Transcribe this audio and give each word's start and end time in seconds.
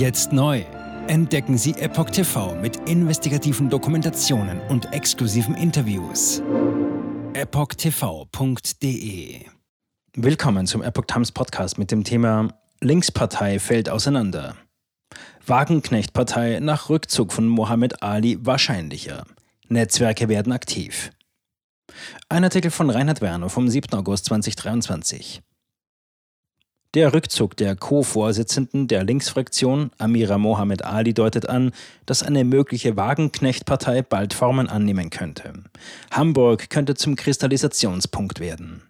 Jetzt 0.00 0.32
neu. 0.32 0.64
Entdecken 1.08 1.58
Sie 1.58 1.72
Epoch 1.72 2.08
TV 2.08 2.54
mit 2.54 2.88
investigativen 2.88 3.68
Dokumentationen 3.68 4.58
und 4.70 4.94
exklusiven 4.94 5.54
Interviews. 5.54 6.42
EpochTV.de 7.34 8.70
Willkommen 10.16 10.66
zum 10.66 10.82
Epoch 10.82 11.04
Times 11.04 11.32
Podcast 11.32 11.76
mit 11.76 11.90
dem 11.90 12.02
Thema 12.02 12.48
Linkspartei 12.80 13.58
fällt 13.58 13.90
auseinander. 13.90 14.56
Wagenknecht-Partei 15.44 16.60
nach 16.60 16.88
Rückzug 16.88 17.30
von 17.34 17.46
Mohammed 17.46 18.02
Ali 18.02 18.38
wahrscheinlicher. 18.40 19.26
Netzwerke 19.68 20.30
werden 20.30 20.54
aktiv. 20.54 21.10
Ein 22.30 22.44
Artikel 22.44 22.70
von 22.70 22.88
Reinhard 22.88 23.20
Werner 23.20 23.50
vom 23.50 23.68
7. 23.68 23.92
August 23.98 24.24
2023. 24.24 25.42
Der 26.94 27.14
Rückzug 27.14 27.56
der 27.56 27.76
Co-Vorsitzenden 27.76 28.88
der 28.88 29.04
Linksfraktion, 29.04 29.92
Amira 29.98 30.38
Mohamed 30.38 30.84
Ali, 30.84 31.14
deutet 31.14 31.48
an, 31.48 31.70
dass 32.04 32.24
eine 32.24 32.42
mögliche 32.42 32.96
Wagenknecht-Partei 32.96 34.02
bald 34.02 34.34
Formen 34.34 34.68
annehmen 34.68 35.08
könnte. 35.08 35.52
Hamburg 36.10 36.68
könnte 36.68 36.96
zum 36.96 37.14
Kristallisationspunkt 37.14 38.40
werden. 38.40 38.89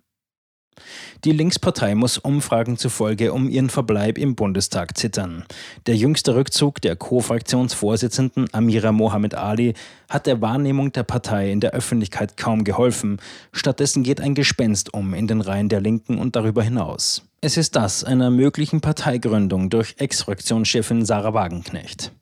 Die 1.25 1.33
Linkspartei 1.33 1.95
muss 1.95 2.19
Umfragen 2.19 2.77
zufolge 2.77 3.33
um 3.33 3.48
ihren 3.48 3.70
Verbleib 3.70 4.19
im 4.19 4.34
Bundestag 4.34 4.97
zittern. 4.97 5.45
Der 5.87 5.97
jüngste 5.97 6.34
Rückzug 6.34 6.80
der 6.80 6.97
Co-Fraktionsvorsitzenden 6.97 8.48
Amira 8.53 8.93
Mohamed 8.93 9.34
Ali 9.34 9.75
hat 10.09 10.27
der 10.27 10.41
Wahrnehmung 10.41 10.93
der 10.93 11.03
Partei 11.03 11.51
in 11.51 11.61
der 11.61 11.73
Öffentlichkeit 11.73 12.37
kaum 12.37 12.65
geholfen. 12.65 13.19
Stattdessen 13.53 14.03
geht 14.03 14.20
ein 14.20 14.34
Gespenst 14.34 14.95
um 14.95 15.15
in 15.15 15.27
den 15.27 15.41
Reihen 15.41 15.69
der 15.69 15.80
Linken 15.80 16.19
und 16.19 16.37
darüber 16.37 16.62
hinaus. 16.62 17.23
Es 17.41 17.56
ist 17.56 17.77
das 17.77 18.05
einer 18.05 18.31
möglichen 18.31 18.81
Parteigründung 18.81 19.70
durch 19.70 19.95
Ex-Fraktionschefin 19.98 21.06
Sarah 21.06 21.33
Wagenknecht. 21.33 22.12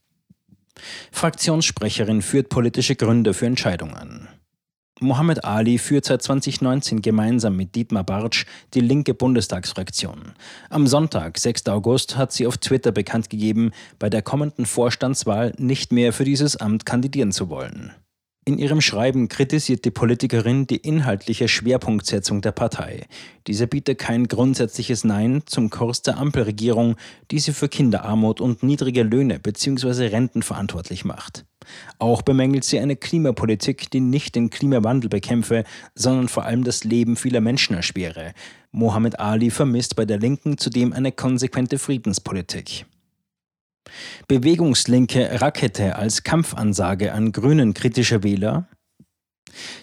Fraktionssprecherin 1.11 2.22
führt 2.22 2.48
politische 2.48 2.95
Gründe 2.95 3.34
für 3.34 3.47
Entscheidungen. 3.47 4.28
Mohammed 5.00 5.44
Ali 5.44 5.78
führt 5.78 6.04
seit 6.04 6.22
2019 6.22 7.02
gemeinsam 7.02 7.56
mit 7.56 7.74
Dietmar 7.74 8.04
Bartsch 8.04 8.46
die 8.74 8.80
linke 8.80 9.14
Bundestagsfraktion. 9.14 10.32
Am 10.70 10.86
Sonntag, 10.86 11.38
6. 11.38 11.68
August, 11.68 12.16
hat 12.16 12.32
sie 12.32 12.46
auf 12.46 12.58
Twitter 12.58 12.91
bekannt 12.91 13.30
gegeben, 13.30 13.70
bei 13.98 14.10
der 14.10 14.22
kommenden 14.22 14.66
Vorstandswahl 14.66 15.54
nicht 15.56 15.92
mehr 15.92 16.12
für 16.12 16.24
dieses 16.24 16.56
Amt 16.56 16.84
kandidieren 16.84 17.32
zu 17.32 17.48
wollen. 17.48 17.92
In 18.48 18.56
ihrem 18.56 18.80
Schreiben 18.80 19.28
kritisiert 19.28 19.84
die 19.84 19.91
Politikerin 19.91 20.66
die 20.66 20.78
inhaltliche 20.78 21.48
Schwerpunktsetzung 21.48 22.41
der 22.41 22.52
Partei. 22.52 23.04
Diese 23.46 23.66
bietet 23.66 23.98
kein 23.98 24.27
grundsätzliches 24.27 25.04
Nein 25.04 25.42
zum 25.44 25.68
Kurs 25.68 26.00
der 26.00 26.16
Ampelregierung, 26.16 26.96
die 27.30 27.41
sie 27.41 27.52
für 27.52 27.69
Kinderarmut 27.69 28.41
und 28.41 28.62
niedrige 28.62 29.02
Löhne 29.02 29.38
bzw. 29.38 30.06
Renten 30.06 30.41
verantwortlich 30.41 31.04
macht. 31.04 31.44
Auch 31.98 32.22
bemängelt 32.22 32.64
sie 32.64 32.80
eine 32.80 32.96
Klimapolitik, 32.96 33.91
die 33.91 34.00
nicht 34.00 34.34
den 34.34 34.48
Klimawandel 34.48 35.10
bekämpfe, 35.10 35.64
sondern 35.94 36.28
vor 36.28 36.46
allem 36.46 36.64
das 36.64 36.84
Leben 36.84 37.16
vieler 37.16 37.42
Menschen 37.42 37.76
erschwere. 37.76 38.32
Mohammed 38.72 39.20
Ali 39.20 39.50
vermisst 39.50 39.94
bei 39.94 40.06
der 40.06 40.20
Linken 40.20 40.56
zudem 40.56 40.94
eine 40.94 41.12
konsequente 41.12 41.78
Friedenspolitik. 41.78 42.86
Bewegungslinke 44.27 45.41
Rakete 45.41 45.97
als 45.97 46.22
Kampfansage 46.22 47.12
an 47.12 47.33
grünen 47.33 47.75
kritische 47.75 48.22
Wähler? 48.22 48.69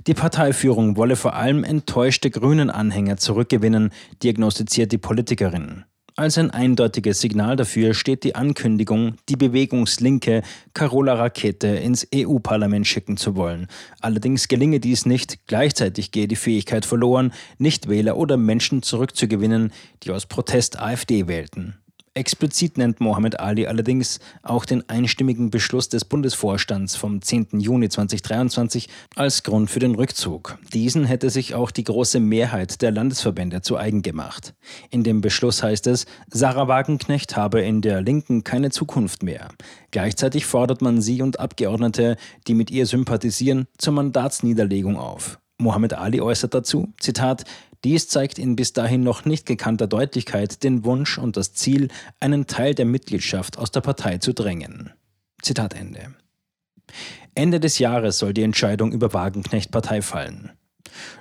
Die 0.08 0.14
Parteiführung 0.14 0.98
wolle 0.98 1.16
vor 1.16 1.34
allem 1.34 1.64
enttäuschte 1.64 2.30
grünen 2.30 2.70
Anhänger 2.70 3.18
zurückgewinnen, 3.18 3.92
diagnostiziert 4.22 4.92
die 4.92 4.98
Politikerin. 4.98 5.86
Als 6.18 6.38
ein 6.38 6.50
eindeutiges 6.50 7.20
Signal 7.20 7.58
dafür 7.58 7.94
steht 7.94 8.24
die 8.24 8.36
Ankündigung, 8.36 9.18
die 9.28 9.36
Bewegungslinke 9.36 10.44
Carola 10.74 11.16
Rakete 11.16 11.68
ins 11.68 12.08
EU-Parlament 12.16 12.88
schicken 12.88 13.18
zu 13.18 13.36
wollen. 13.36 13.68
Allerdings 14.00 14.48
gelinge 14.48 14.80
dies 14.80 15.06
nicht, 15.06 15.46
gleichzeitig 15.46 16.12
gehe 16.12 16.30
die 16.30 16.38
Fähigkeit 16.38 16.86
verloren, 16.86 17.34
Nichtwähler 17.58 18.16
oder 18.16 18.38
Menschen 18.38 18.82
zurückzugewinnen, 18.82 19.74
die 20.04 20.12
aus 20.12 20.26
Protest 20.26 20.80
AfD 20.80 21.28
wählten. 21.28 21.80
Explizit 22.18 22.78
nennt 22.78 23.02
Mohammed 23.02 23.42
Ali 23.42 23.68
allerdings 23.68 24.22
auch 24.42 24.64
den 24.64 24.88
einstimmigen 24.90 25.50
Beschluss 25.50 25.90
des 25.90 26.06
Bundesvorstands 26.06 26.96
vom 26.96 27.22
10. 27.22 27.60
Juni 27.60 27.90
2023 27.90 28.88
als 29.18 29.44
Grund 29.44 29.70
für 29.70 29.80
den 29.80 29.96
Rückzug. 29.96 30.58
Diesen 30.74 31.04
hätte 31.04 31.30
sich 31.30 31.56
auch 31.56 31.72
die 31.72 31.84
große 31.84 32.22
Mehrheit 32.22 32.82
der 32.82 32.92
Landesverbände 32.92 33.62
zu 33.62 33.76
eigen 33.76 34.02
gemacht. 34.02 34.54
In 34.90 35.04
dem 35.04 35.20
Beschluss 35.20 35.62
heißt 35.62 35.88
es, 35.88 36.06
Sarah 36.32 36.70
Wagenknecht 36.70 37.36
habe 37.36 37.60
in 37.60 37.82
der 37.82 38.02
Linken 38.02 38.46
keine 38.46 38.70
Zukunft 38.70 39.22
mehr. 39.22 39.50
Gleichzeitig 39.92 40.46
fordert 40.46 40.82
man 40.82 41.02
sie 41.02 41.22
und 41.22 41.42
Abgeordnete, 41.42 42.16
die 42.48 42.54
mit 42.54 42.72
ihr 42.72 42.86
sympathisieren, 42.86 43.68
zur 43.78 43.92
Mandatsniederlegung 43.92 44.96
auf. 44.96 45.38
Mohammed 45.58 45.94
Ali 45.94 46.22
äußert 46.22 46.54
dazu, 46.54 46.94
Zitat, 47.00 47.44
dies 47.86 48.10
zeigt 48.10 48.40
in 48.40 48.56
bis 48.56 48.74
dahin 48.74 49.04
noch 49.04 49.26
nicht 49.26 49.46
gekannter 49.46 49.86
Deutlichkeit 49.86 50.64
den 50.64 50.84
Wunsch 50.86 51.20
und 51.20 51.38
das 51.38 51.54
Ziel, 51.54 51.90
einen 52.20 52.48
Teil 52.48 52.74
der 52.74 52.86
Mitgliedschaft 52.86 53.60
aus 53.60 53.70
der 53.70 53.82
Partei 53.82 54.18
zu 54.18 54.34
drängen. 54.34 54.92
Zitat 55.44 55.76
Ende. 55.76 56.16
Ende 57.36 57.60
des 57.60 57.78
Jahres 57.78 58.18
soll 58.18 58.34
die 58.34 58.42
Entscheidung 58.42 58.92
über 58.92 59.14
Wagenknecht-Partei 59.14 60.02
fallen. 60.02 60.52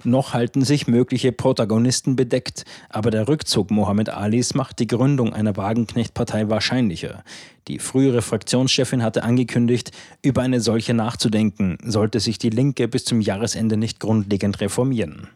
Noch 0.05 0.33
halten 0.33 0.65
sich 0.65 0.87
mögliche 0.87 1.33
Protagonisten 1.33 2.17
bedeckt, 2.17 2.65
aber 2.89 3.11
der 3.11 3.29
Rückzug 3.29 3.71
Mohammed 3.71 4.09
Alis 4.09 4.55
macht 4.55 4.79
die 4.79 4.87
Gründung 4.87 5.35
einer 5.35 5.59
Wagenknecht-Partei 5.59 6.49
wahrscheinlicher. 6.49 7.25
Die 7.69 7.79
frühere 7.79 8.23
Fraktionschefin 8.23 9.03
hatte 9.03 9.23
angekündigt, 9.23 9.91
über 10.23 10.41
eine 10.41 10.61
solche 10.61 10.95
nachzudenken, 10.95 11.77
sollte 11.85 12.21
sich 12.21 12.39
die 12.39 12.51
Linke 12.51 12.89
bis 12.89 13.05
zum 13.05 13.21
Jahresende 13.21 13.77
nicht 13.77 14.01
grundlegend 14.01 14.63
reformieren. 14.63 15.29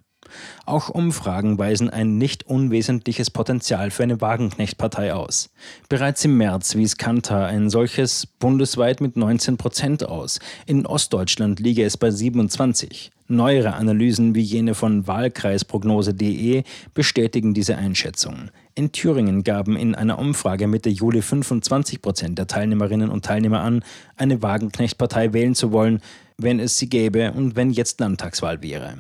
Auch 0.66 0.88
Umfragen 0.88 1.58
weisen 1.58 1.90
ein 1.90 2.18
nicht 2.18 2.46
unwesentliches 2.46 3.30
Potenzial 3.30 3.90
für 3.90 4.02
eine 4.02 4.20
Wagenknecht-Partei 4.20 5.14
aus. 5.14 5.50
Bereits 5.88 6.24
im 6.24 6.36
März 6.36 6.74
wies 6.74 6.96
Kantar 6.96 7.46
ein 7.46 7.70
solches 7.70 8.26
bundesweit 8.26 9.00
mit 9.00 9.16
19 9.16 9.56
Prozent 9.56 10.06
aus. 10.06 10.40
In 10.66 10.86
Ostdeutschland 10.86 11.60
liege 11.60 11.84
es 11.84 11.96
bei 11.96 12.10
27. 12.10 13.10
Neuere 13.30 13.74
Analysen 13.74 14.34
wie 14.34 14.40
jene 14.40 14.74
von 14.74 15.06
Wahlkreisprognose.de 15.06 16.62
bestätigen 16.94 17.52
diese 17.52 17.76
Einschätzung. 17.76 18.50
In 18.74 18.90
Thüringen 18.90 19.44
gaben 19.44 19.76
in 19.76 19.94
einer 19.94 20.18
Umfrage 20.18 20.66
Mitte 20.66 20.88
Juli 20.88 21.20
25 21.20 22.00
Prozent 22.00 22.38
der 22.38 22.46
Teilnehmerinnen 22.46 23.10
und 23.10 23.26
Teilnehmer 23.26 23.60
an, 23.60 23.84
eine 24.16 24.40
Wagenknecht-Partei 24.40 25.34
wählen 25.34 25.54
zu 25.54 25.72
wollen, 25.72 26.00
wenn 26.38 26.58
es 26.58 26.78
sie 26.78 26.88
gäbe 26.88 27.32
und 27.32 27.54
wenn 27.54 27.70
jetzt 27.70 28.00
Landtagswahl 28.00 28.62
wäre. 28.62 28.96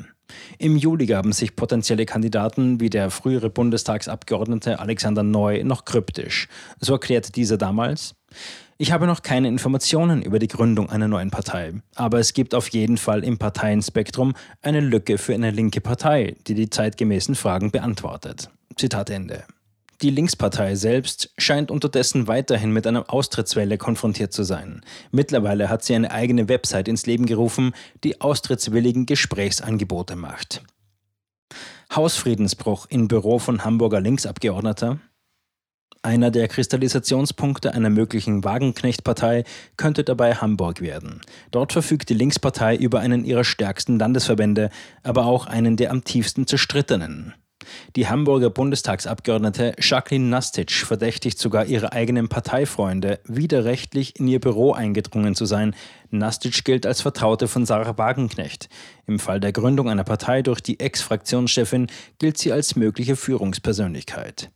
Im 0.58 0.76
Juli 0.76 1.06
gaben 1.06 1.32
sich 1.32 1.56
potenzielle 1.56 2.06
Kandidaten 2.06 2.80
wie 2.80 2.90
der 2.90 3.10
frühere 3.10 3.50
Bundestagsabgeordnete 3.50 4.78
Alexander 4.78 5.22
Neu 5.22 5.62
noch 5.64 5.84
kryptisch. 5.84 6.48
So 6.80 6.94
erklärte 6.94 7.32
dieser 7.32 7.56
damals, 7.56 8.14
ich 8.76 8.92
habe 8.92 9.06
noch 9.06 9.22
keine 9.22 9.48
Informationen 9.48 10.22
über 10.22 10.38
die 10.38 10.46
Gründung 10.46 10.88
einer 10.88 11.08
neuen 11.08 11.30
Partei, 11.30 11.72
aber 11.96 12.20
es 12.20 12.32
gibt 12.32 12.54
auf 12.54 12.68
jeden 12.68 12.96
Fall 12.96 13.24
im 13.24 13.38
Parteienspektrum 13.38 14.34
eine 14.62 14.80
Lücke 14.80 15.18
für 15.18 15.34
eine 15.34 15.50
linke 15.50 15.80
Partei, 15.80 16.36
die 16.46 16.54
die 16.54 16.70
zeitgemäßen 16.70 17.34
Fragen 17.34 17.70
beantwortet. 17.70 18.50
Zitat 18.76 19.10
Ende. 19.10 19.44
Die 20.00 20.10
Linkspartei 20.10 20.76
selbst 20.76 21.32
scheint 21.38 21.72
unterdessen 21.72 22.28
weiterhin 22.28 22.70
mit 22.72 22.86
einer 22.86 23.12
Austrittswelle 23.12 23.78
konfrontiert 23.78 24.32
zu 24.32 24.44
sein. 24.44 24.82
Mittlerweile 25.10 25.68
hat 25.68 25.82
sie 25.82 25.96
eine 25.96 26.12
eigene 26.12 26.48
Website 26.48 26.86
ins 26.86 27.06
Leben 27.06 27.26
gerufen, 27.26 27.72
die 28.04 28.20
austrittswilligen 28.20 29.06
Gesprächsangebote 29.06 30.14
macht. 30.14 30.62
Hausfriedensbruch 31.92 32.86
im 32.90 33.08
Büro 33.08 33.40
von 33.40 33.64
Hamburger 33.64 34.00
Linksabgeordneter. 34.00 35.00
Einer 36.02 36.30
der 36.30 36.46
Kristallisationspunkte 36.46 37.74
einer 37.74 37.90
möglichen 37.90 38.44
Wagenknechtpartei 38.44 39.42
könnte 39.76 40.04
dabei 40.04 40.34
Hamburg 40.36 40.80
werden. 40.80 41.22
Dort 41.50 41.72
verfügt 41.72 42.08
die 42.08 42.14
Linkspartei 42.14 42.76
über 42.76 43.00
einen 43.00 43.24
ihrer 43.24 43.42
stärksten 43.42 43.98
Landesverbände, 43.98 44.70
aber 45.02 45.26
auch 45.26 45.46
einen 45.46 45.76
der 45.76 45.90
am 45.90 46.04
tiefsten 46.04 46.46
zerstrittenen. 46.46 47.34
Die 47.96 48.08
Hamburger 48.08 48.50
Bundestagsabgeordnete 48.50 49.74
Jacqueline 49.80 50.26
Nastic 50.26 50.70
verdächtigt 50.70 51.38
sogar 51.38 51.66
ihre 51.66 51.92
eigenen 51.92 52.28
Parteifreunde, 52.28 53.20
widerrechtlich 53.24 54.18
in 54.18 54.28
ihr 54.28 54.40
Büro 54.40 54.72
eingedrungen 54.72 55.34
zu 55.34 55.44
sein. 55.44 55.74
Nastic 56.10 56.64
gilt 56.64 56.86
als 56.86 57.00
Vertraute 57.00 57.48
von 57.48 57.66
Sarah 57.66 57.98
Wagenknecht. 57.98 58.68
Im 59.06 59.18
Fall 59.18 59.40
der 59.40 59.52
Gründung 59.52 59.88
einer 59.88 60.04
Partei 60.04 60.42
durch 60.42 60.60
die 60.60 60.80
Ex-Fraktionschefin 60.80 61.88
gilt 62.18 62.38
sie 62.38 62.52
als 62.52 62.76
mögliche 62.76 63.16
Führungspersönlichkeit. 63.16 64.50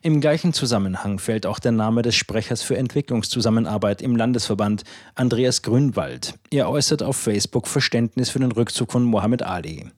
Im 0.00 0.20
gleichen 0.20 0.54
Zusammenhang 0.54 1.18
fällt 1.18 1.44
auch 1.44 1.58
der 1.58 1.72
Name 1.72 2.00
des 2.02 2.14
Sprechers 2.14 2.62
für 2.62 2.78
Entwicklungszusammenarbeit 2.78 4.00
im 4.00 4.16
Landesverband, 4.16 4.84
Andreas 5.14 5.62
Grünwald. 5.62 6.34
Er 6.50 6.70
äußert 6.70 7.02
auf 7.02 7.16
Facebook 7.16 7.68
Verständnis 7.68 8.30
für 8.30 8.38
den 8.38 8.52
Rückzug 8.52 8.92
von 8.92 9.04
Mohammed 9.04 9.42
Ali. 9.42 9.90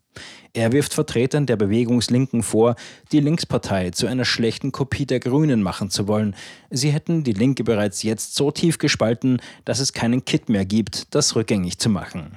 Er 0.52 0.72
wirft 0.72 0.94
Vertretern 0.94 1.46
der 1.46 1.56
Bewegungslinken 1.56 2.42
vor, 2.42 2.74
die 3.12 3.20
Linkspartei 3.20 3.90
zu 3.90 4.06
einer 4.06 4.24
schlechten 4.24 4.72
Kopie 4.72 5.06
der 5.06 5.20
Grünen 5.20 5.62
machen 5.62 5.90
zu 5.90 6.08
wollen. 6.08 6.34
Sie 6.70 6.90
hätten 6.90 7.22
die 7.22 7.32
Linke 7.32 7.62
bereits 7.62 8.02
jetzt 8.02 8.34
so 8.34 8.50
tief 8.50 8.78
gespalten, 8.78 9.40
dass 9.64 9.78
es 9.78 9.92
keinen 9.92 10.24
Kit 10.24 10.48
mehr 10.48 10.64
gibt, 10.64 11.14
das 11.14 11.36
rückgängig 11.36 11.78
zu 11.78 11.88
machen. 11.88 12.36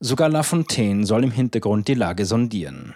Sogar 0.00 0.28
Lafontaine 0.28 1.06
soll 1.06 1.22
im 1.22 1.30
Hintergrund 1.30 1.86
die 1.86 1.94
Lage 1.94 2.26
sondieren. 2.26 2.94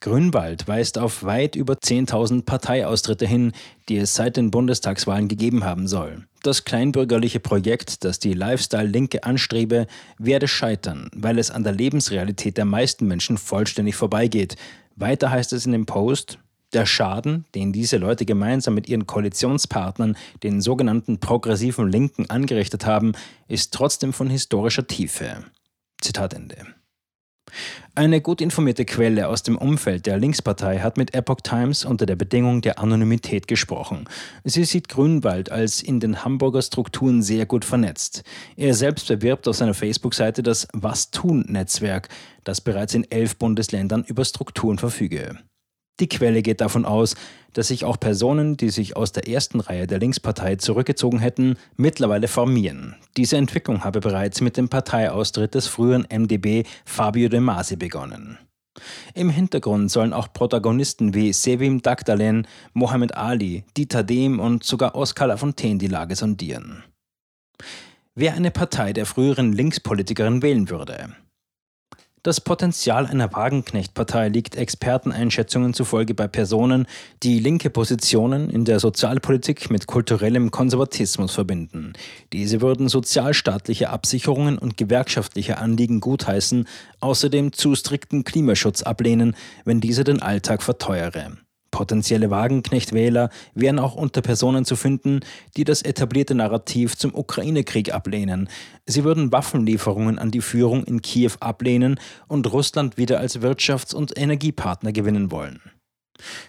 Grünwald 0.00 0.68
weist 0.68 0.98
auf 0.98 1.24
weit 1.24 1.56
über 1.56 1.74
10.000 1.74 2.44
Parteiaustritte 2.44 3.26
hin, 3.26 3.52
die 3.88 3.96
es 3.96 4.14
seit 4.14 4.36
den 4.36 4.50
Bundestagswahlen 4.50 5.28
gegeben 5.28 5.64
haben 5.64 5.86
soll. 5.88 6.26
Das 6.42 6.64
kleinbürgerliche 6.64 7.40
Projekt, 7.40 8.04
das 8.04 8.18
die 8.18 8.32
Lifestyle-Linke 8.32 9.24
anstrebe, 9.24 9.86
werde 10.18 10.48
scheitern, 10.48 11.10
weil 11.14 11.38
es 11.38 11.50
an 11.50 11.64
der 11.64 11.72
Lebensrealität 11.72 12.56
der 12.56 12.64
meisten 12.64 13.06
Menschen 13.06 13.38
vollständig 13.38 13.96
vorbeigeht. 13.96 14.56
Weiter 14.94 15.30
heißt 15.30 15.52
es 15.52 15.66
in 15.66 15.72
dem 15.72 15.86
Post, 15.86 16.38
der 16.72 16.86
Schaden, 16.86 17.46
den 17.54 17.72
diese 17.72 17.96
Leute 17.96 18.26
gemeinsam 18.26 18.74
mit 18.74 18.88
ihren 18.88 19.06
Koalitionspartnern, 19.06 20.16
den 20.42 20.60
sogenannten 20.60 21.18
progressiven 21.20 21.90
Linken, 21.90 22.28
angerichtet 22.28 22.86
haben, 22.86 23.12
ist 23.48 23.72
trotzdem 23.72 24.12
von 24.12 24.28
historischer 24.28 24.86
Tiefe. 24.86 25.44
Zitat 26.00 26.34
Ende. 26.34 26.75
Eine 27.94 28.20
gut 28.20 28.40
informierte 28.40 28.84
Quelle 28.84 29.28
aus 29.28 29.42
dem 29.42 29.56
Umfeld 29.56 30.04
der 30.04 30.18
Linkspartei 30.18 30.80
hat 30.80 30.98
mit 30.98 31.14
Epoch 31.14 31.40
Times 31.42 31.84
unter 31.84 32.04
der 32.04 32.16
Bedingung 32.16 32.60
der 32.60 32.78
Anonymität 32.78 33.48
gesprochen. 33.48 34.04
Sie 34.44 34.64
sieht 34.64 34.88
Grünwald 34.88 35.50
als 35.50 35.82
in 35.82 35.98
den 35.98 36.22
Hamburger 36.22 36.60
Strukturen 36.60 37.22
sehr 37.22 37.46
gut 37.46 37.64
vernetzt. 37.64 38.22
Er 38.56 38.74
selbst 38.74 39.08
bewirbt 39.08 39.48
auf 39.48 39.56
seiner 39.56 39.74
Facebook-Seite 39.74 40.42
das 40.42 40.68
Was-Tun-Netzwerk, 40.74 42.08
das 42.44 42.60
bereits 42.60 42.94
in 42.94 43.10
elf 43.10 43.36
Bundesländern 43.36 44.04
über 44.04 44.24
Strukturen 44.24 44.78
verfüge. 44.78 45.38
Die 46.00 46.08
Quelle 46.08 46.42
geht 46.42 46.60
davon 46.60 46.84
aus, 46.84 47.14
dass 47.54 47.68
sich 47.68 47.84
auch 47.84 47.98
Personen, 47.98 48.56
die 48.56 48.68
sich 48.68 48.96
aus 48.96 49.12
der 49.12 49.28
ersten 49.28 49.60
Reihe 49.60 49.86
der 49.86 49.98
Linkspartei 49.98 50.56
zurückgezogen 50.56 51.18
hätten, 51.18 51.56
mittlerweile 51.76 52.28
formieren. 52.28 52.96
Diese 53.16 53.38
Entwicklung 53.38 53.82
habe 53.82 54.00
bereits 54.00 54.42
mit 54.42 54.58
dem 54.58 54.68
Parteiaustritt 54.68 55.54
des 55.54 55.66
früheren 55.66 56.06
MdB 56.10 56.64
Fabio 56.84 57.30
De 57.30 57.40
Masi 57.40 57.76
begonnen. 57.76 58.38
Im 59.14 59.30
Hintergrund 59.30 59.90
sollen 59.90 60.12
auch 60.12 60.32
Protagonisten 60.34 61.14
wie 61.14 61.32
Sevim 61.32 61.80
Dagdalen, 61.80 62.46
Mohammed 62.74 63.16
Ali, 63.16 63.64
Dieter 63.74 64.02
Dehm 64.02 64.38
und 64.38 64.64
sogar 64.64 64.94
Oskar 64.94 65.28
Lafontaine 65.28 65.78
die 65.78 65.86
Lage 65.86 66.14
sondieren. 66.14 66.84
Wer 68.14 68.34
eine 68.34 68.50
Partei 68.50 68.92
der 68.92 69.06
früheren 69.06 69.52
Linkspolitikerin 69.52 70.42
wählen 70.42 70.68
würde, 70.68 71.10
das 72.26 72.40
Potenzial 72.40 73.06
einer 73.06 73.32
Wagenknecht-Partei 73.32 74.28
liegt 74.28 74.56
Experteneinschätzungen 74.56 75.74
zufolge 75.74 76.12
bei 76.12 76.26
Personen, 76.26 76.86
die 77.22 77.38
linke 77.38 77.70
Positionen 77.70 78.50
in 78.50 78.64
der 78.64 78.80
Sozialpolitik 78.80 79.70
mit 79.70 79.86
kulturellem 79.86 80.50
Konservatismus 80.50 81.32
verbinden. 81.32 81.92
Diese 82.32 82.60
würden 82.60 82.88
sozialstaatliche 82.88 83.90
Absicherungen 83.90 84.58
und 84.58 84.76
gewerkschaftliche 84.76 85.58
Anliegen 85.58 86.00
gutheißen, 86.00 86.66
außerdem 86.98 87.52
zu 87.52 87.76
strikten 87.76 88.24
Klimaschutz 88.24 88.82
ablehnen, 88.82 89.36
wenn 89.64 89.80
dieser 89.80 90.02
den 90.02 90.20
Alltag 90.20 90.64
verteuere. 90.64 91.45
Potenzielle 91.76 92.30
Wagenknecht-Wähler 92.30 93.28
wären 93.54 93.78
auch 93.78 93.96
unter 93.96 94.22
Personen 94.22 94.64
zu 94.64 94.76
finden, 94.76 95.20
die 95.58 95.64
das 95.64 95.82
etablierte 95.82 96.34
Narrativ 96.34 96.96
zum 96.96 97.14
Ukraine-Krieg 97.14 97.92
ablehnen. 97.92 98.48
Sie 98.86 99.04
würden 99.04 99.30
Waffenlieferungen 99.30 100.18
an 100.18 100.30
die 100.30 100.40
Führung 100.40 100.84
in 100.84 101.02
Kiew 101.02 101.32
ablehnen 101.38 102.00
und 102.28 102.50
Russland 102.50 102.96
wieder 102.96 103.20
als 103.20 103.42
Wirtschafts- 103.42 103.94
und 103.94 104.18
Energiepartner 104.18 104.92
gewinnen 104.92 105.30
wollen. 105.30 105.60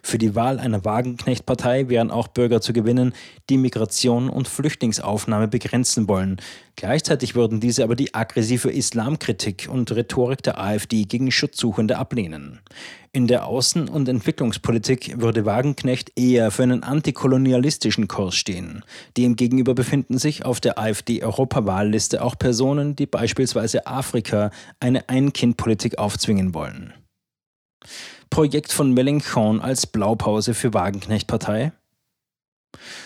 Für 0.03 0.17
die 0.17 0.35
Wahl 0.35 0.59
einer 0.59 0.85
Wagenknecht-Partei 0.85 1.89
wären 1.89 2.11
auch 2.11 2.27
Bürger 2.27 2.61
zu 2.61 2.73
gewinnen, 2.73 3.13
die 3.49 3.57
Migration 3.57 4.29
und 4.29 4.47
Flüchtlingsaufnahme 4.47 5.47
begrenzen 5.47 6.07
wollen. 6.07 6.37
Gleichzeitig 6.75 7.35
würden 7.35 7.59
diese 7.59 7.83
aber 7.83 7.95
die 7.95 8.13
aggressive 8.13 8.71
Islamkritik 8.71 9.67
und 9.71 9.91
Rhetorik 9.91 10.43
der 10.43 10.59
AfD 10.59 11.05
gegen 11.05 11.31
Schutzsuchende 11.31 11.97
ablehnen. 11.97 12.59
In 13.13 13.25
der 13.25 13.47
Außen- 13.47 13.89
und 13.89 14.07
Entwicklungspolitik 14.07 15.19
würde 15.19 15.45
Wagenknecht 15.45 16.11
eher 16.15 16.51
für 16.51 16.63
einen 16.63 16.83
antikolonialistischen 16.83 18.07
Kurs 18.07 18.35
stehen. 18.35 18.83
Demgegenüber 19.17 19.73
befinden 19.73 20.19
sich 20.19 20.45
auf 20.45 20.59
der 20.59 20.77
AfD-Europawahlliste 20.77 22.21
auch 22.21 22.37
Personen, 22.37 22.95
die 22.95 23.07
beispielsweise 23.07 23.87
Afrika 23.87 24.51
eine 24.79 25.09
Ein-Kind-Politik 25.09 25.97
aufzwingen 25.97 26.53
wollen. 26.53 26.93
Projekt 28.29 28.71
von 28.71 28.93
Mélenchon 28.93 29.59
als 29.59 29.87
Blaupause 29.87 30.53
für 30.53 30.73
Wagenknecht-Partei? 30.73 31.71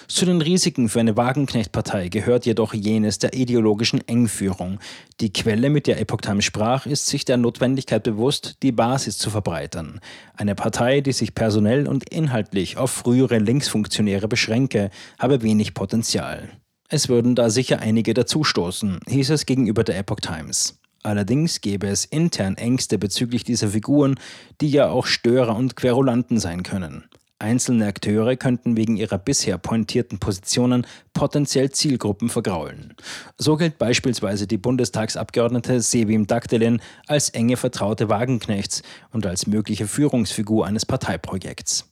Zu 0.08 0.26
den 0.26 0.42
Risiken 0.42 0.90
für 0.90 1.00
eine 1.00 1.16
Wagenknecht-Partei 1.16 2.10
gehört 2.10 2.46
jedoch 2.46 2.74
jenes 2.74 3.20
der 3.20 3.34
ideologischen 3.34 4.06
Engführung. 4.08 4.80
Die 5.22 5.32
Quelle, 5.32 5.70
mit 5.70 5.88
der 5.88 6.02
Epoch 6.02 6.22
Times 6.22 6.44
sprach, 6.44 6.86
ist 6.86 7.08
sich 7.08 7.24
der 7.24 7.38
Notwendigkeit 7.38 8.04
bewusst, 8.04 8.58
die 8.64 8.72
Basis 8.72 9.18
zu 9.18 9.30
verbreitern. 9.30 10.02
Eine 10.36 10.56
Partei, 10.56 11.02
die 11.02 11.14
sich 11.14 11.36
personell 11.36 11.88
und 11.88 12.10
inhaltlich 12.10 12.78
auf 12.78 12.92
frühere 12.92 13.38
Linksfunktionäre 13.38 14.28
beschränke, 14.28 14.90
habe 15.20 15.42
wenig 15.42 15.74
Potenzial. 15.74 16.50
Es 16.90 17.08
würden 17.08 17.36
da 17.36 17.50
sicher 17.50 17.80
einige 17.80 18.14
dazustoßen, 18.14 19.00
hieß 19.08 19.30
es 19.30 19.46
gegenüber 19.46 19.86
der 19.86 19.98
Epoch 19.98 20.20
Times. 20.20 20.81
Allerdings 21.04 21.62
gäbe 21.62 21.88
es 21.88 22.06
intern 22.06 22.58
Ängste 22.58 22.98
bezüglich 22.98 23.44
dieser 23.44 23.70
Figuren, 23.70 24.20
die 24.62 24.70
ja 24.70 24.90
auch 24.90 25.06
Störer 25.06 25.56
und 25.56 25.76
Querulanten 25.76 26.40
sein 26.40 26.64
können. 26.64 27.06
Einzelne 27.42 27.88
Akteure 27.88 28.36
könnten 28.36 28.78
wegen 28.78 28.98
ihrer 28.98 29.18
bisher 29.18 29.58
pointierten 29.58 30.20
Positionen 30.20 30.86
potenziell 31.14 31.72
Zielgruppen 31.72 32.30
vergraulen. 32.30 32.94
So 33.38 33.58
gilt 33.58 33.80
beispielsweise 33.80 34.46
die 34.46 34.60
Bundestagsabgeordnete 34.60 35.82
Sevim 35.82 36.28
Dagdelin 36.28 36.82
als 37.08 37.30
enge 37.30 37.58
Vertraute 37.58 38.10
Wagenknechts 38.10 38.84
und 39.12 39.26
als 39.26 39.48
mögliche 39.48 39.88
Führungsfigur 39.88 40.68
eines 40.68 40.86
Parteiprojekts. 40.86 41.91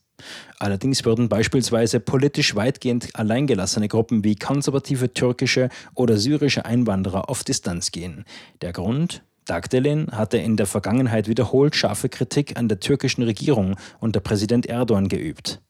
Allerdings 0.57 1.05
würden 1.05 1.29
beispielsweise 1.29 1.99
politisch 1.99 2.55
weitgehend 2.55 3.09
alleingelassene 3.13 3.87
Gruppen 3.87 4.23
wie 4.23 4.35
konservative 4.35 5.13
türkische 5.13 5.69
oder 5.95 6.17
syrische 6.17 6.65
Einwanderer 6.65 7.29
auf 7.29 7.43
Distanz 7.43 7.91
gehen. 7.91 8.25
Der 8.61 8.73
Grund? 8.73 9.23
Dagdelin 9.45 10.11
hatte 10.11 10.37
in 10.37 10.57
der 10.57 10.67
Vergangenheit 10.67 11.27
wiederholt 11.27 11.75
scharfe 11.75 12.07
Kritik 12.07 12.57
an 12.57 12.67
der 12.67 12.79
türkischen 12.79 13.23
Regierung 13.23 13.75
unter 13.99 14.19
Präsident 14.19 14.67
Erdogan 14.67 15.07
geübt. 15.07 15.61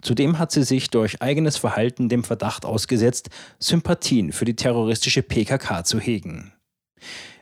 Zudem 0.00 0.38
hat 0.38 0.52
sie 0.52 0.62
sich 0.62 0.90
durch 0.90 1.20
eigenes 1.20 1.56
Verhalten 1.56 2.08
dem 2.08 2.22
Verdacht 2.22 2.64
ausgesetzt, 2.64 3.30
Sympathien 3.58 4.32
für 4.32 4.44
die 4.44 4.54
terroristische 4.54 5.22
PKK 5.22 5.84
zu 5.84 5.98
hegen. 5.98 6.52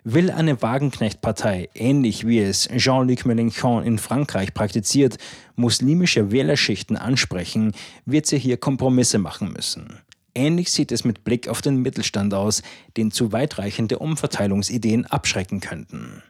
Will 0.06 0.30
eine 0.30 0.60
Wagenknecht-Partei, 0.60 1.70
ähnlich 1.72 2.26
wie 2.26 2.38
es 2.38 2.68
Jean-Luc 2.68 3.24
Mélenchon 3.24 3.82
in 3.82 3.96
Frankreich 3.96 4.52
praktiziert, 4.52 5.16
muslimische 5.56 6.30
Wählerschichten 6.30 6.98
ansprechen, 6.98 7.72
wird 8.04 8.26
sie 8.26 8.38
hier 8.38 8.58
Kompromisse 8.58 9.18
machen 9.18 9.54
müssen. 9.54 10.00
Ähnlich 10.34 10.70
sieht 10.70 10.92
es 10.92 11.04
mit 11.04 11.24
Blick 11.24 11.48
auf 11.48 11.62
den 11.62 11.80
Mittelstand 11.80 12.34
aus, 12.34 12.62
den 12.98 13.12
zu 13.12 13.32
weitreichende 13.32 13.98
Umverteilungsideen 13.98 15.06
abschrecken 15.06 15.60
könnten. 15.60 16.22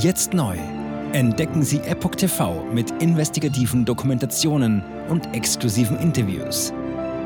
Jetzt 0.00 0.34
neu. 0.34 0.56
Entdecken 1.12 1.64
Sie 1.64 1.78
Epoch 1.78 2.14
TV 2.14 2.64
mit 2.72 2.92
investigativen 3.02 3.84
Dokumentationen 3.84 4.84
und 5.08 5.34
exklusiven 5.34 5.98
Interviews. 5.98 6.72